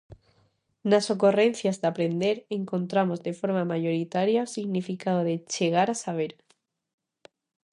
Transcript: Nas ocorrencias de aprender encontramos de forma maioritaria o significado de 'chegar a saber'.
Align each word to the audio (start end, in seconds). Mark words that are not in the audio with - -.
Nas 0.89 1.05
ocorrencias 1.15 1.75
de 1.81 1.87
aprender 1.91 2.37
encontramos 2.59 3.19
de 3.27 3.33
forma 3.39 3.63
maioritaria 3.73 4.47
o 4.47 4.51
significado 4.55 5.19
de 5.27 5.35
'chegar 5.53 5.87
a 5.91 5.99
saber'. 6.05 6.35